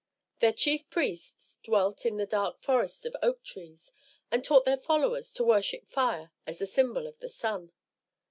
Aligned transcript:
Their 0.39 0.51
chief 0.51 0.89
priests 0.89 1.59
dwelt 1.61 2.07
in 2.07 2.17
the 2.17 2.25
dark 2.25 2.59
forests 2.59 3.05
of 3.05 3.15
oak 3.21 3.43
trees, 3.43 3.93
and 4.31 4.43
taught 4.43 4.65
their 4.65 4.75
followers 4.75 5.31
to 5.33 5.43
worship 5.43 5.85
fire 5.91 6.31
as 6.47 6.57
the 6.57 6.65
symbol 6.65 7.05
of 7.05 7.19
the 7.19 7.29
sun. 7.29 7.71